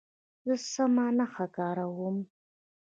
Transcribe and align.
زه 0.45 0.55
سمه 0.71 1.05
نښه 1.17 1.45
کاروم. 1.55 2.17